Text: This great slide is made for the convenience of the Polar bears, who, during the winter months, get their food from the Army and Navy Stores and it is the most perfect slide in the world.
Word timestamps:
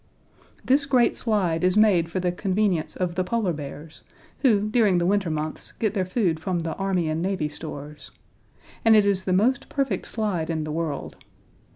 This 0.65 0.87
great 0.87 1.15
slide 1.15 1.63
is 1.63 1.77
made 1.77 2.09
for 2.09 2.19
the 2.19 2.31
convenience 2.31 2.95
of 2.95 3.13
the 3.13 3.23
Polar 3.23 3.53
bears, 3.53 4.01
who, 4.39 4.67
during 4.67 4.97
the 4.97 5.05
winter 5.05 5.29
months, 5.29 5.73
get 5.73 5.93
their 5.93 6.07
food 6.07 6.39
from 6.39 6.57
the 6.57 6.73
Army 6.77 7.07
and 7.07 7.21
Navy 7.21 7.49
Stores 7.49 8.09
and 8.83 8.95
it 8.95 9.05
is 9.05 9.25
the 9.25 9.31
most 9.31 9.69
perfect 9.69 10.07
slide 10.07 10.49
in 10.49 10.63
the 10.63 10.71
world. 10.71 11.17